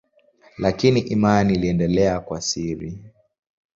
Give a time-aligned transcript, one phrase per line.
[0.57, 2.97] Lakini imani iliendelea kwa siri.